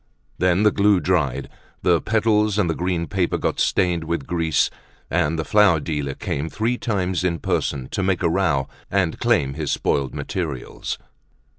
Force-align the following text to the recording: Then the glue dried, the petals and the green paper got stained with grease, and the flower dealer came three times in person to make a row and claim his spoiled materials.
Then 0.39 0.63
the 0.63 0.71
glue 0.71 0.99
dried, 0.99 1.47
the 1.83 2.01
petals 2.01 2.57
and 2.57 2.67
the 2.67 2.73
green 2.73 3.05
paper 3.05 3.37
got 3.37 3.59
stained 3.59 4.03
with 4.05 4.25
grease, 4.25 4.71
and 5.11 5.37
the 5.37 5.45
flower 5.45 5.79
dealer 5.79 6.15
came 6.15 6.49
three 6.49 6.75
times 6.79 7.23
in 7.23 7.37
person 7.37 7.87
to 7.89 8.01
make 8.01 8.23
a 8.23 8.29
row 8.29 8.67
and 8.89 9.19
claim 9.19 9.53
his 9.53 9.69
spoiled 9.71 10.15
materials. 10.15 10.97